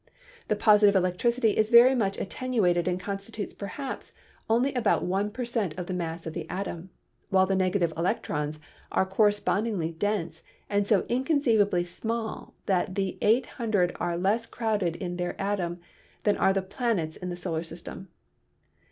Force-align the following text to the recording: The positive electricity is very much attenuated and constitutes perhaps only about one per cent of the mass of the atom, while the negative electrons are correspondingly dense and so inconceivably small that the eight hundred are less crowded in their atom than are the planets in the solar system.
The 0.47 0.55
positive 0.55 0.95
electricity 0.95 1.51
is 1.51 1.69
very 1.69 1.93
much 1.93 2.17
attenuated 2.17 2.87
and 2.87 2.99
constitutes 2.99 3.53
perhaps 3.53 4.13
only 4.49 4.73
about 4.73 5.03
one 5.03 5.29
per 5.29 5.45
cent 5.45 5.77
of 5.77 5.85
the 5.85 5.93
mass 5.93 6.25
of 6.25 6.33
the 6.33 6.49
atom, 6.49 6.89
while 7.29 7.45
the 7.45 7.55
negative 7.55 7.93
electrons 7.95 8.59
are 8.91 9.05
correspondingly 9.05 9.91
dense 9.91 10.41
and 10.71 10.87
so 10.87 11.05
inconceivably 11.07 11.83
small 11.83 12.55
that 12.65 12.95
the 12.95 13.19
eight 13.21 13.45
hundred 13.45 13.95
are 13.99 14.17
less 14.17 14.47
crowded 14.47 14.95
in 14.95 15.17
their 15.17 15.39
atom 15.39 15.79
than 16.23 16.35
are 16.35 16.51
the 16.51 16.63
planets 16.63 17.15
in 17.15 17.29
the 17.29 17.35
solar 17.35 17.61
system. 17.61 18.07